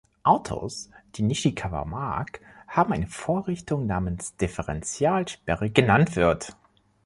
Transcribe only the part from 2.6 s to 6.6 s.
haben eine Vorrichtung namens Differentialsperre genannt wird.